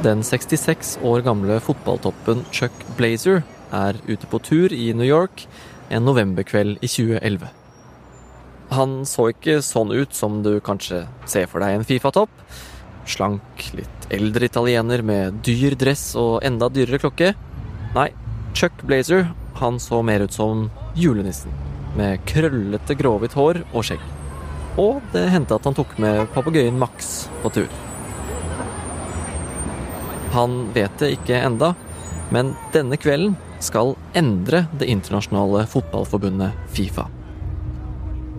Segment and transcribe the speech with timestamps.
[0.00, 5.42] Den 66 år gamle fotballtoppen Chuck Blazer er ute på tur i New York
[5.92, 7.50] en novemberkveld i 2011.
[8.70, 12.32] Han så ikke sånn ut som du kanskje ser for deg en Fifa-topp.
[13.04, 17.34] Slank, litt eldre italiener med dyr dress og enda dyrere klokke.
[17.92, 18.08] Nei,
[18.56, 19.28] Chuck Blazer
[19.60, 21.52] han så mer ut som julenissen.
[22.00, 24.08] Med krøllete, gråhvitt hår og skjegg.
[24.80, 27.89] Og det hendte at han tok med papegøyen Max på tur.
[30.30, 31.72] Han vet det ikke enda,
[32.30, 37.08] men denne kvelden skal endre det internasjonale fotballforbundet Fifa.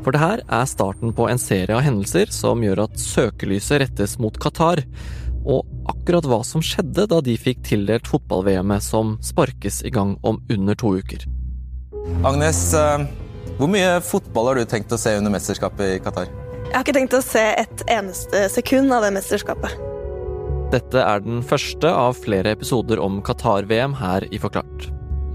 [0.01, 4.17] For det her er starten på en serie av hendelser som gjør at søkelyset rettes
[4.21, 4.81] mot Qatar,
[5.41, 10.41] og akkurat hva som skjedde da de fikk tildelt fotball-VM-et som sparkes i gang om
[10.53, 11.25] under to uker.
[12.25, 13.05] Agnes, eh,
[13.57, 16.29] hvor mye fotball har du tenkt å se under mesterskapet i Qatar?
[16.65, 19.90] Jeg har ikke tenkt å se et eneste sekund av det mesterskapet.
[20.71, 24.85] Dette er den første av flere episoder om Qatar-VM her i Forklart.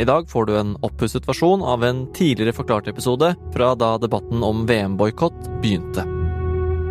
[0.00, 4.40] I dag får du en oppusset versjon av en tidligere forklart episode fra da debatten
[4.44, 6.06] om VM-boikott begynte.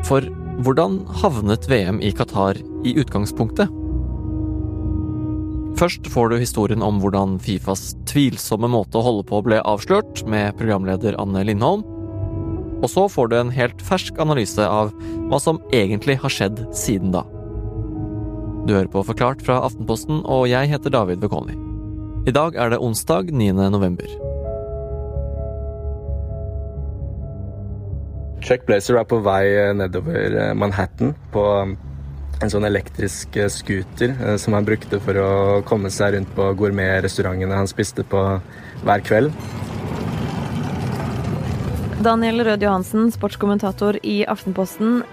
[0.06, 0.25] For
[0.61, 3.73] hvordan havnet VM i Qatar i utgangspunktet?
[5.81, 10.53] Først får du historien om hvordan Fifas tvilsomme måte å holde på ble avslørt, med
[10.62, 11.81] programleder Anne Lindholm.
[12.86, 14.94] Og så får du en helt fersk analyse av
[15.31, 17.25] hva som egentlig har skjedd siden da.
[18.66, 21.53] Du hører på Forklart fra Aftenposten, og jeg heter David Vekoni.
[22.25, 23.52] I dag er det onsdag 9.
[23.69, 24.09] november.
[28.41, 29.44] Chuck Blazer er på vei
[29.77, 31.75] nedover eh, Manhattan på um,
[32.41, 35.29] en sånn elektrisk eh, scooter eh, som han brukte for å
[35.69, 38.23] komme seg rundt på gourmetrestaurantene han spiste på
[38.81, 39.29] hver kveld.
[42.02, 45.03] Daniel Rød Johansen, sportskommentator i Aftenposten.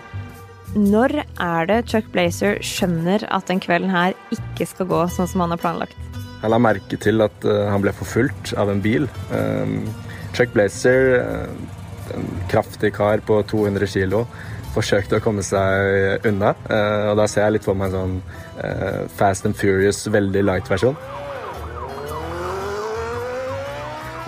[0.72, 5.42] Når er det Chuck Blazer skjønner at den kvelden her ikke skal gå sånn som
[5.44, 5.98] han har planlagt?
[6.40, 9.04] Han la merke til at uh, han ble forfulgt av en bil.
[9.28, 9.84] Um,
[10.32, 14.22] Chuck Blazer, uh, en kraftig kar på 200 kilo,
[14.72, 16.54] forsøkte å komme seg unna.
[16.64, 20.96] Uh, og da ser jeg litt for meg en sånn Fast and Furious, veldig light-versjon.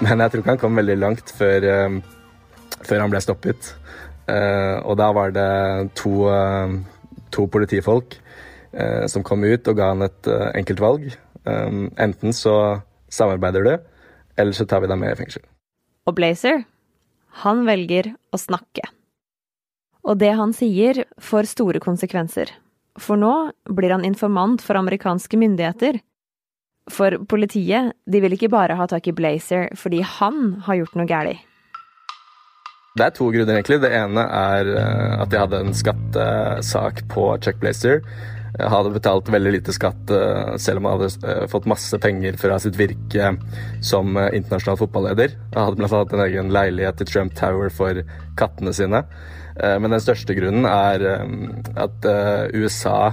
[0.04, 1.64] Men jeg tror ikke han kom veldig langt før,
[2.84, 3.72] før han ble stoppet.
[4.24, 5.48] Uh, og da var det
[6.00, 6.72] to, uh,
[7.34, 8.16] to politifolk
[8.72, 11.08] uh, som kom ut og ga han et enkelt valg.
[11.44, 12.80] Enten så
[13.12, 13.74] samarbeider du,
[14.40, 15.42] eller så tar vi deg med i fengsel.
[16.08, 16.62] Og Blazer,
[17.44, 18.86] han velger å snakke.
[20.08, 22.48] Og det han sier, får store konsekvenser.
[22.96, 23.34] For nå
[23.76, 26.00] blir han informant for amerikanske myndigheter.
[26.88, 31.10] For politiet, de vil ikke bare ha tak i Blazer fordi han har gjort noe
[31.10, 31.44] galt.
[32.94, 33.80] Det er to grunner, egentlig.
[33.82, 38.04] Det ene er eh, at jeg hadde en skattesak på Checkblazer.
[38.54, 42.38] Jeg hadde betalt veldig lite skatt, eh, selv om jeg hadde eh, fått masse penger
[42.38, 43.32] fra sitt virke
[43.82, 45.34] som internasjonal fotballeder.
[45.34, 46.04] Jeg hadde bl.a.
[46.04, 47.98] en egen leilighet i Trump Tower for
[48.38, 49.02] kattene sine.
[49.58, 51.02] Men den største grunnen er
[51.78, 52.06] at
[52.58, 53.12] USA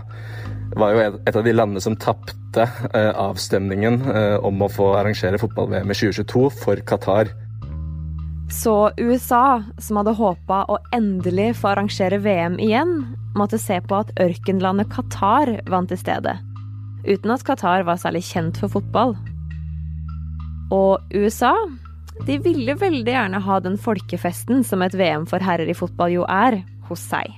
[0.78, 2.66] var jo et av de landene som tapte
[2.98, 4.02] avstemningen
[4.42, 7.30] om å få arrangere fotball-VM i 2022 for Qatar.
[8.52, 12.92] Så USA, som hadde håpa å endelig få arrangere VM igjen,
[13.40, 16.36] måtte se på at ørkenlandet Qatar vant i stedet.
[17.08, 19.16] Uten at Qatar var særlig kjent for fotball.
[20.72, 21.56] Og USA
[22.28, 26.28] de ville veldig gjerne ha den folkefesten som et VM for herrer i fotball jo
[26.28, 27.32] er, hos seg.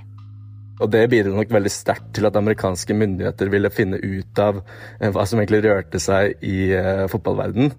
[0.81, 4.59] Og Det bidro nok veldig sterkt til at amerikanske myndigheter ville finne ut av
[4.99, 7.69] eh, hva som egentlig rørte seg i uh, fotballverden.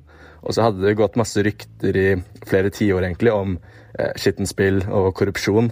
[0.44, 2.09] Og så hadde det gått masse rykter i
[2.44, 5.71] flere tiår egentlig om eh, skittenspill og korrupsjon.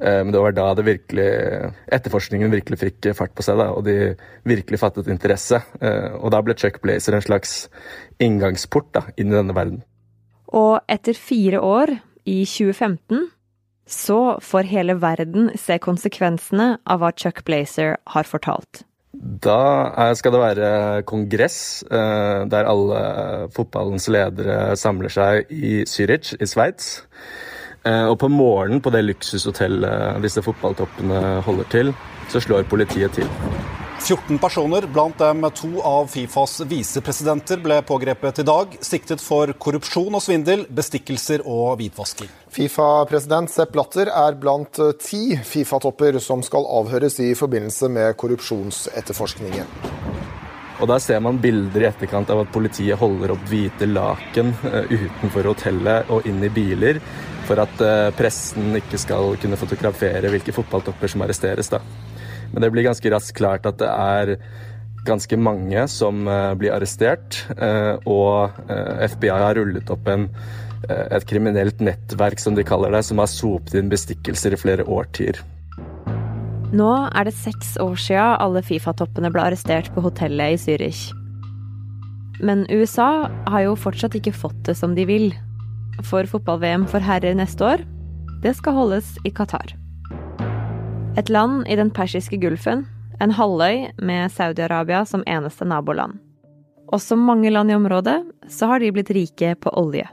[0.00, 1.28] Eh, men det var da det virkelig,
[1.92, 4.14] etterforskningen virkelig fikk fart på seg, da, og de
[4.48, 5.60] virkelig fattet interesse.
[5.80, 7.66] Eh, og da ble Chuck Blazer en slags
[8.22, 9.84] inngangsport da, inn i denne verden.
[10.56, 13.28] Og etter fire år, i 2015,
[13.86, 18.82] så får hele verden se konsekvensene av hva Chuck Blazer har fortalt.
[19.16, 23.00] Da skal det være kongress eh, der alle
[23.56, 27.00] fotballens ledere samler seg i Zürich i Sveits.
[27.86, 31.92] Eh, og på morgenen på det luksushotellet disse fotballtoppene holder til,
[32.28, 33.30] så slår politiet til.
[34.00, 40.14] 14 personer, blant dem to av Fifas visepresidenter, ble pågrepet i dag, siktet for korrupsjon
[40.14, 42.30] og svindel, bestikkelser og hvitvasking.
[42.52, 49.74] Fifa-president Sepp Blatter er blant ti Fifa-topper som skal avhøres i forbindelse med korrupsjonsetterforskningen.
[50.76, 54.92] Og Der ser man bilder i etterkant av at politiet holder opp hvite laken eh,
[54.92, 57.00] utenfor hotellet og inn i biler,
[57.48, 61.72] for at eh, pressen ikke skal kunne fotografere hvilke fotballtopper som arresteres.
[61.72, 61.80] da.
[62.56, 64.38] Men det blir ganske raskt klart at det er
[65.04, 66.24] ganske mange som
[66.56, 67.42] blir arrestert,
[68.08, 68.56] og
[69.12, 70.24] FBI har rullet opp en,
[70.88, 75.38] et kriminelt nettverk, som de kaller det, som har sopet inn bestikkelser i flere årtier.
[76.72, 81.06] Nå er det seks år sia alle Fifa-toppene ble arrestert på hotellet i Zürich.
[82.40, 85.30] Men USA har jo fortsatt ikke fått det som de vil.
[86.08, 87.84] For fotball-VM for herrer neste år,
[88.42, 89.76] det skal holdes i Qatar.
[91.16, 92.82] Et land i den persiske gulfen,
[93.24, 96.18] en halvøy med Saudi-Arabia som eneste naboland.
[96.92, 98.18] Og som mange land i området,
[98.52, 100.04] så har de blitt rike på olje.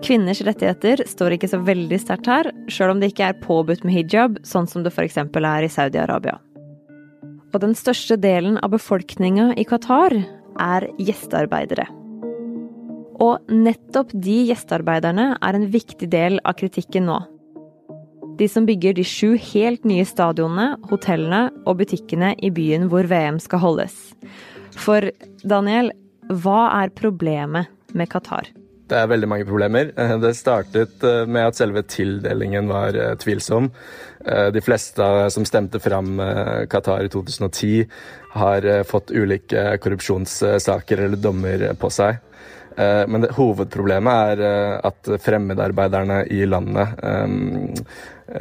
[0.00, 3.98] Kvinners rettigheter står ikke så veldig sterkt her, sjøl om det ikke er påbudt med
[3.98, 5.20] hijab, sånn som det f.eks.
[5.20, 6.38] er i Saudi-Arabia.
[7.52, 11.84] Og den største delen av befolkninga i Qatar er gjestearbeidere.
[13.20, 17.26] Og nettopp de gjestearbeiderne er en viktig del av kritikken nå.
[18.38, 23.40] De som bygger de sju helt nye stadionene, hotellene og butikkene i byen hvor VM
[23.42, 23.96] skal holdes.
[24.78, 25.10] For
[25.42, 25.90] Daniel,
[26.30, 27.66] hva er problemet
[27.98, 28.52] med Qatar?
[28.88, 29.90] Det er veldig mange problemer.
[30.22, 33.68] Det startet eh, med at selve tildelingen var eh, tvilsom.
[34.24, 36.16] Eh, de fleste som stemte fram
[36.70, 37.84] Qatar i 2010,
[38.38, 42.20] har fått ulike korrupsjonssaker eller dommer på seg.
[42.78, 46.92] Men hovedproblemet er at fremmedarbeiderne i landet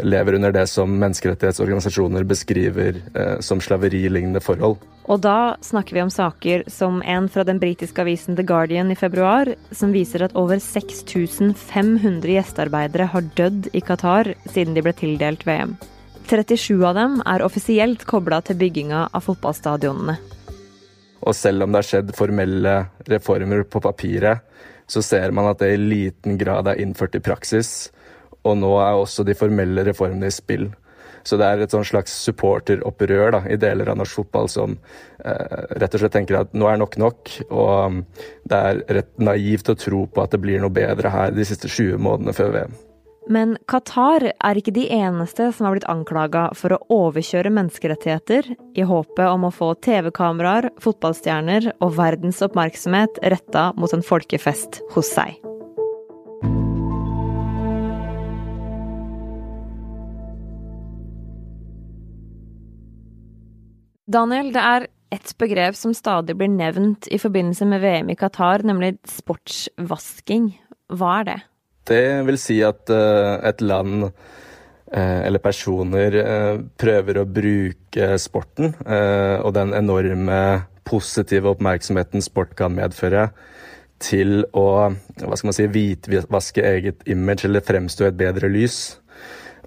[0.04, 4.78] lever under det som menneskerettighetsorganisasjoner beskriver eh, som slaveri-lignende forhold.
[5.08, 8.98] Og da snakker vi om saker som en fra den britiske avisen The Guardian i
[9.00, 15.48] februar, som viser at over 6500 gjestearbeidere har dødd i Qatar siden de ble tildelt
[15.48, 15.78] VM.
[16.28, 20.18] 37 av dem er offisielt kobla til bygginga av fotballstadionene.
[21.24, 22.74] Og selv om det har skjedd formelle
[23.08, 24.44] reformer på papiret,
[24.88, 27.90] så ser man at det i liten grad er innført i praksis
[28.46, 30.70] og nå er også de formelle reformene i spill.
[31.28, 34.78] Så det er et sånn slags supporteropprør i deler av norsk fotball som
[35.20, 37.34] eh, rett og slett tenker at nå er nok nok.
[37.52, 38.02] Og
[38.48, 41.68] det er rett naivt å tro på at det blir noe bedre her de siste
[41.68, 42.78] 20 månedene før VM.
[43.28, 48.88] Men Qatar er ikke de eneste som har blitt anklaga for å overkjøre menneskerettigheter i
[48.88, 55.36] håpet om å få TV-kameraer, fotballstjerner og verdens oppmerksomhet retta mot en folkefest hos seg.
[64.08, 68.64] Daniel, det er et begrep som stadig blir nevnt i forbindelse med VM i Qatar,
[68.68, 70.54] nemlig sportsvasking.
[70.96, 71.38] Hva er det?
[71.88, 78.76] Det vil si at uh, et land uh, eller personer uh, prøver å bruke sporten
[78.88, 80.40] og den enorme
[80.88, 83.28] positive oppmerksomheten sport kan medføre,
[84.00, 88.78] til å hva skal man si, hvitvaske eget image eller fremstå i et bedre lys.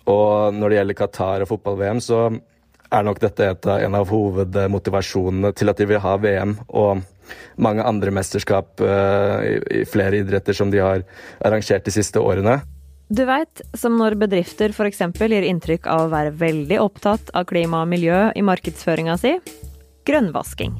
[0.09, 2.21] Og når det gjelder Qatar og fotball-VM, så
[2.91, 7.05] er nok dette et, en av hovedmotivasjonene til at de vil ha VM og
[7.63, 11.05] mange andre mesterskap uh, i, i, flere idretter som de har
[11.47, 12.61] arrangert de siste årene.
[13.11, 15.03] Du veit, som når bedrifter f.eks.
[15.19, 19.35] gir inntrykk av å være veldig opptatt av klima og miljø i markedsføringa si
[20.07, 20.79] grønnvasking.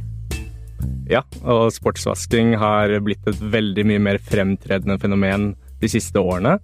[1.11, 5.51] Ja, og sportsvasking har blitt et veldig mye mer fremtredende fenomen
[5.83, 6.59] de siste årene.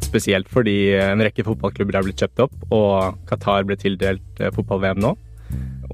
[0.00, 5.02] Spesielt fordi en rekke fotballklubber er blitt kjøpt opp, og Qatar ble tildelt eh, fotball-VM
[5.02, 5.14] nå.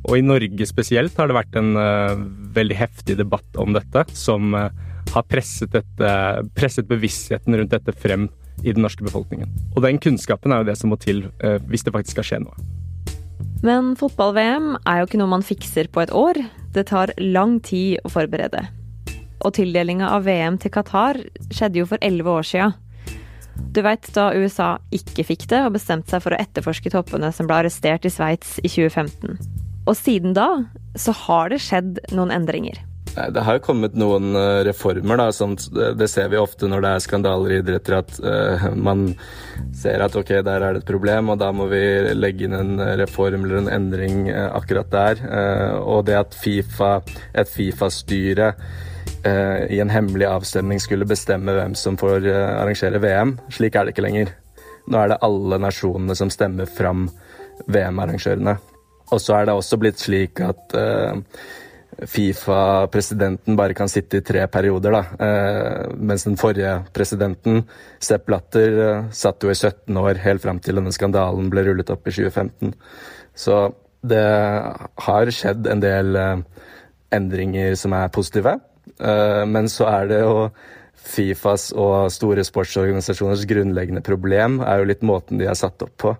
[0.06, 2.14] Og i Norge spesielt har det vært en uh,
[2.54, 4.68] veldig heftig debatt om dette, som uh,
[5.10, 6.12] har presset, dette,
[6.54, 8.28] presset, bevisstheten rundt dette frem
[8.62, 9.50] i den norske befolkningen.
[9.74, 11.26] Og den kunnskapen er jo det som må til
[11.68, 12.66] hvis det faktisk skal skje noe.
[13.66, 16.38] Men fotball-VM er jo ikke noe man fikser på et år.
[16.76, 18.62] Det tar lang tid å forberede.
[19.44, 22.70] Og tildelinga av VM til Qatar skjedde jo for elleve år sia.
[23.76, 27.48] Du veit da USA ikke fikk det, og bestemte seg for å etterforske toppene som
[27.48, 29.36] ble arrestert i Sveits i 2015.
[29.86, 30.48] Og siden da
[30.98, 32.80] så har det skjedd noen endringer.
[33.16, 35.30] Det har jo kommet noen eh, reformer, da.
[35.32, 39.06] Som, det ser vi ofte når det er skandaler i idretter, at uh, man
[39.76, 41.80] ser at ok, der er det et problem, og da må vi
[42.12, 45.24] legge inn en reform eller en endring uh, akkurat der.
[45.24, 46.92] Uh, og det at FIFA,
[47.40, 48.95] et Fifa-styre Eh,
[49.70, 53.36] i en hemmelig avstemning skulle bestemme hvem som får eh, arrangere VM.
[53.52, 54.32] Slik er det ikke lenger.
[54.86, 57.08] Nå er det alle nasjonene som stemmer fram
[57.66, 58.56] VM-arrangørene.
[59.14, 61.14] Og så er det også blitt slik at uh,
[62.10, 65.28] Fifa-presidenten bare kan sitte i tre perioder, da.
[65.96, 67.62] Mens den forrige presidenten,
[68.02, 71.94] Sepp Blatter, uh, satt jo i 17 år helt fram til denne skandalen ble rullet
[71.94, 72.74] opp i 2015.
[73.38, 73.60] Så
[74.06, 74.26] det
[75.06, 76.18] har skjedd en del
[77.14, 78.58] endringer som er positive.
[79.00, 80.48] Eh, men så er det jo
[81.06, 86.14] Fifas og store sportsorganisasjoners grunnleggende problem er jo litt måten de er satt opp på.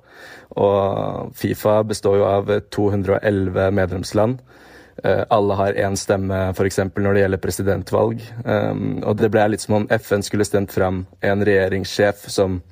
[0.63, 4.39] Og Fifa består jo av 211 medlemsland.
[5.05, 6.79] alle har én stemme, f.eks.
[6.79, 8.23] når det gjelder presidentvalg.
[9.05, 12.63] Og det ble litt som om FN skulle stemt fram en regjeringssjef som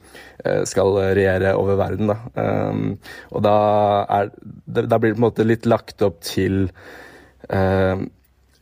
[0.64, 2.14] skal regjere over verden.
[2.14, 2.16] Da.
[3.34, 3.58] Og da,
[4.08, 4.32] er,
[4.64, 6.70] da blir det på en måte litt lagt opp til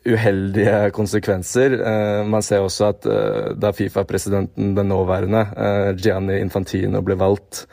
[0.07, 1.77] uheldige konsekvenser.
[1.79, 7.67] Uh, man ser også at uh, da Fifa-presidenten, den nåværende, uh, Gianni Infantino, ble valgt,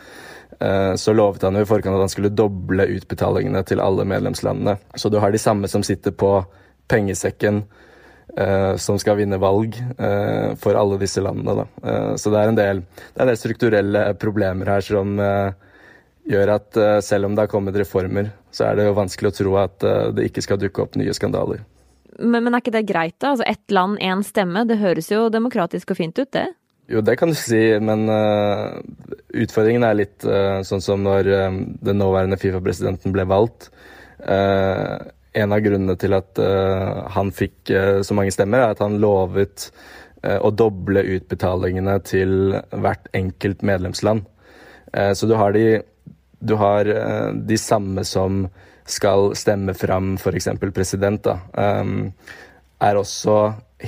[0.99, 4.73] så lovet han jo i forkant at han skulle doble utbetalingene til alle medlemslandene.
[4.91, 6.33] Så du har de samme som sitter på
[6.91, 7.61] pengesekken,
[8.83, 9.77] som skal vinne valg
[10.59, 11.61] for alle disse landene.
[11.61, 11.95] Da.
[12.19, 15.15] så det er, del, det er en del strukturelle problemer her som
[16.27, 19.59] gjør at selv om det har kommet reformer, så er det jo vanskelig å tro
[19.63, 21.63] at det ikke skal dukke opp nye skandaler.
[22.19, 23.33] Men, men, er ikke det greit, da?
[23.33, 24.65] Altså Ett land, én stemme.
[24.67, 26.47] Det høres jo demokratisk og fint ut, det?
[26.89, 28.79] Jo, det kan du si, men uh,
[29.37, 33.71] utfordringen er litt uh, sånn som når uh, den nåværende Fifa-presidenten ble valgt.
[34.19, 36.39] en av grunnene til at
[37.15, 37.71] han fikk
[38.03, 39.69] så mange stemmer, er at han lovet
[40.19, 44.25] å doble utbetalingene til hvert enkelt medlemsland.
[44.91, 45.79] så du har de,
[46.43, 46.91] du har,
[47.31, 48.49] de samme som
[48.89, 50.49] skal stemme fram f.eks.
[50.73, 51.37] president, da,
[51.81, 52.09] um,
[52.81, 53.37] er også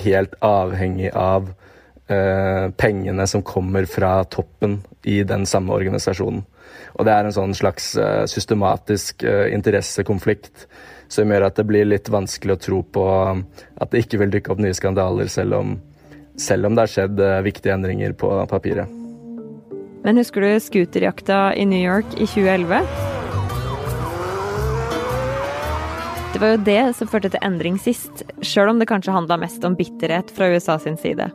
[0.03, 6.43] helt avhengig av uh, pengene som kommer fra toppen i den samme organisasjonen.
[6.99, 10.67] Og det er en sånn slags uh, systematisk uh, interessekonflikt
[11.11, 14.53] som gjør at det blir litt vanskelig å tro på at det ikke vil dukke
[14.53, 15.75] opp nye skandaler, selv om,
[16.39, 18.87] selv om det har skjedd viktige endringer på papiret.
[20.05, 23.10] Men husker du scooterjakta i New York i 2011?
[26.31, 29.65] Det var jo det som førte til endring sist, sjøl om det kanskje handla mest
[29.67, 31.27] om bitterhet fra USA sin side.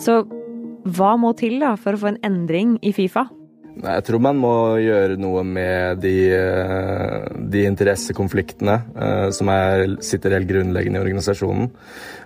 [0.00, 0.22] Så
[0.96, 3.26] hva må til da for å få en endring i Fifa?
[3.74, 10.38] Jeg tror man må gjøre noe med de, eh, de interessekonfliktene uh, som er, sitter
[10.38, 11.68] helt grunnleggende i organisasjonen.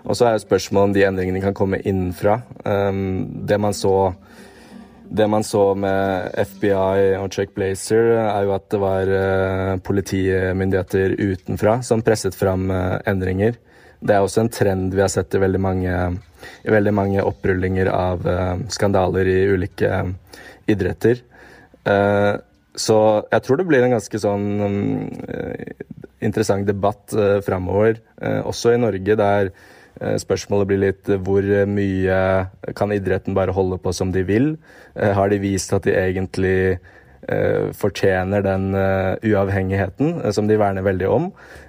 [0.05, 2.43] Og så er jo spørsmålet om de endringene kan komme innenfra.
[2.63, 4.13] Um, det man så
[5.11, 11.15] det man så med FBI og Chuck Blazer, er jo at det var uh, politimyndigheter
[11.17, 13.57] utenfra som presset fram uh, endringer.
[13.99, 15.95] Det er også en trend vi har sett i veldig mange,
[16.63, 20.05] i veldig mange opprullinger av uh, skandaler i ulike
[20.69, 21.25] idretter.
[22.77, 22.97] så
[23.33, 25.07] jeg tror det blir en ganske sånn um,
[26.21, 27.15] interessant debatt
[27.47, 27.97] framover,
[28.45, 32.21] også i Norge, der Eh, spørsmålet blir litt eh, hvor mye
[32.79, 34.53] kan idretten bare holde på som de vil?
[34.95, 36.79] Eh, har de vist at de egentlig
[37.77, 41.25] fortjener den uavhengigheten som de verner veldig om?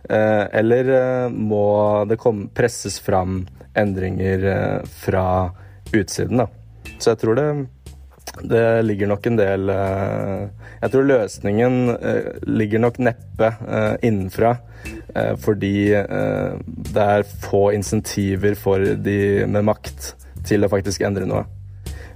[0.08, 0.92] Eller
[1.34, 2.20] må det
[2.56, 3.42] presses fram
[3.76, 4.46] endringer
[5.02, 5.50] fra
[5.90, 6.46] utsiden, da?
[7.02, 7.48] Så jeg tror det,
[8.54, 11.82] det ligger nok en del Jeg tror løsningen
[12.46, 13.52] ligger nok neppe
[14.06, 14.54] innenfra.
[15.16, 16.52] Eh, fordi eh,
[16.94, 20.14] det er få insentiver for de med makt
[20.48, 21.46] til å faktisk endre noe.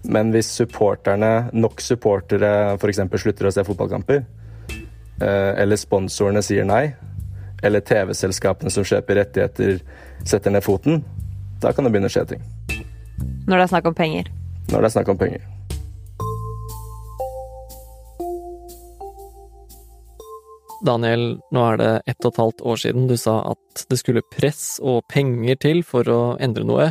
[0.04, 3.02] Men hvis supporterne, nok supportere f.eks.
[3.24, 4.24] slutter å se fotballkamper,
[4.74, 6.86] eh, eller sponsorene sier nei,
[7.64, 9.80] eller TV-selskapene som kjøper rettigheter,
[10.28, 11.04] setter ned foten,
[11.64, 12.44] da kan det begynne å skje ting.
[13.48, 14.30] Når det er snakk om penger?
[14.72, 15.53] Når det er snakk om penger.
[20.84, 24.26] Daniel, nå er det ett og et halvt år siden du sa at det skulle
[24.34, 26.90] press og penger til for å endre noe.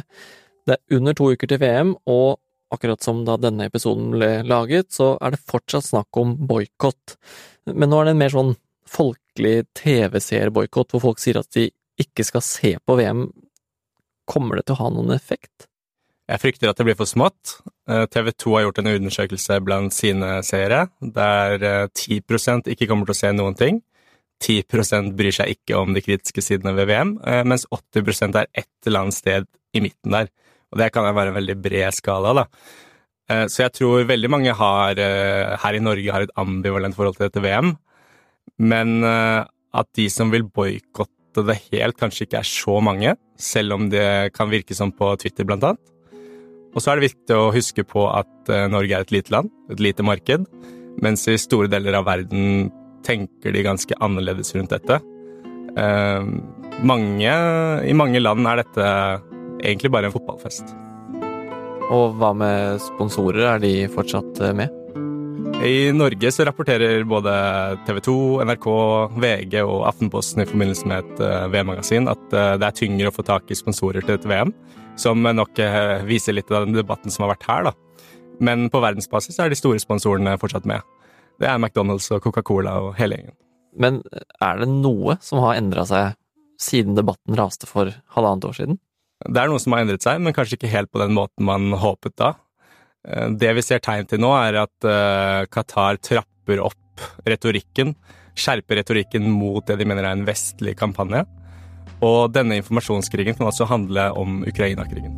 [0.66, 2.38] Det er under to uker til VM, og
[2.72, 7.18] akkurat som da denne episoden ble laget, så er det fortsatt snakk om boikott.
[7.68, 8.54] Men nå er det en mer sånn
[8.88, 11.68] folkelig TV-seerboikott, hvor folk sier at de
[12.00, 13.26] ikke skal se på VM.
[14.28, 15.68] Kommer det til å ha noen effekt?
[16.32, 17.58] Jeg frykter at det blir for smått.
[17.90, 23.08] Eh, TV 2 har gjort en undersøkelse blant sine seere, der 10 eh, ikke kommer
[23.08, 23.82] til å se noen ting.
[24.42, 28.88] 10 bryr seg ikke om de kritiske sidene ved VM, eh, mens 80% er et
[28.88, 30.32] eller annet sted i midten der.
[30.72, 32.46] Og det kan være en veldig bred skala, da.
[33.48, 34.98] Så jeg tror veldig mange har,
[35.62, 37.70] her i Norge har et ambivalent forhold til dette VM,
[38.60, 43.88] men at de som vil boikotte det helt, kanskje ikke er så mange, selv om
[43.92, 45.91] det kan virke som på Twitter, blant annet.
[46.72, 49.52] Og så er det viktig å huske på at eh, Norge er et lite land,
[49.72, 50.46] et lite marked,
[51.04, 52.70] mens i store deler av verden
[53.04, 55.00] tenker de ganske annerledes rundt dette.
[55.76, 56.28] Eh,
[56.80, 57.34] mange,
[57.84, 58.86] I mange land er dette
[59.62, 60.72] egentlig bare en fotballfest.
[61.92, 64.78] Og hva med sponsorer, er de fortsatt eh, med?
[65.62, 67.32] I Norge så rapporterer både
[67.86, 68.14] TV 2,
[68.48, 68.68] NRK,
[69.22, 71.20] VG og Aftenposten i forbindelse med et
[71.52, 74.50] VM-magasin at det er tyngre å få tak i sponsorer til dette VM
[75.00, 78.08] som nok eh, viser litt av den debatten som har vært her, da.
[78.42, 80.82] Men på verdensbasis er de store sponsorene fortsatt med.
[81.40, 83.36] Det er McDonald's og Coca-Cola og hele gjengen.
[83.72, 84.00] Men
[84.42, 86.16] er det noe som har endra seg
[86.60, 88.80] siden debatten raste for halvannet år siden?
[89.22, 91.70] Det er noe som har endret seg, men kanskje ikke helt på den måten man
[91.78, 92.34] håpet da.
[93.08, 97.94] Eh, det vi ser tegn til nå, er at eh, Qatar trapper opp retorikken,
[98.38, 101.24] skjerper retorikken mot det de mener er en vestlig kampanje.
[102.02, 105.14] Og denne informasjonskrigen kan altså handle om Ukraina-krigen.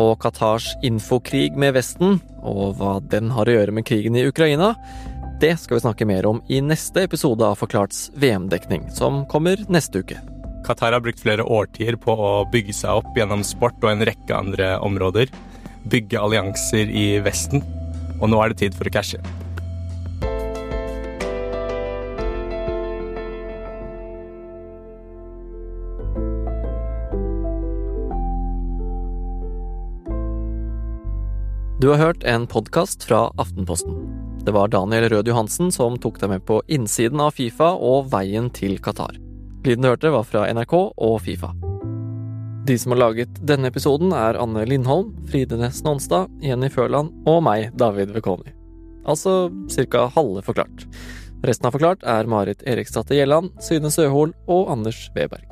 [0.00, 4.72] Og Qatars infokrig med Vesten, og hva den har å gjøre med krigen i Ukraina,
[5.42, 10.00] det skal vi snakke mer om i neste episode av Forklarts VM-dekning, som kommer neste
[10.00, 10.20] uke.
[10.62, 14.36] Qatar har brukt flere årtier på å bygge seg opp gjennom sport og en rekke
[14.36, 15.32] andre områder.
[15.90, 17.64] Bygge allianser i Vesten.
[18.22, 19.18] Og nå er det tid for å cashe.
[31.82, 33.94] Du har hørt en podkast fra Aftenposten.
[34.44, 38.52] Det var Daniel Rød Johansen som tok deg med på innsiden av Fifa og veien
[38.54, 39.16] til Qatar.
[39.66, 41.50] Lyden du hørte, var fra NRK og Fifa.
[42.70, 47.42] De som har laget denne episoden, er Anne Lindholm, Fride Næss Nonstad, Jenny Førland og
[47.48, 48.54] meg, David Vekoni.
[49.02, 50.06] Altså ca.
[50.14, 50.86] halve forklart.
[51.42, 55.50] Resten av Forklart er Marit Eriksdatter Gjelland, Syne Søhol og Anders Weberg.